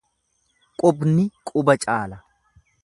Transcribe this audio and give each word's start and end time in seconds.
Qubni 0.79 1.25
quba 1.45 1.73
caala. 1.83 2.17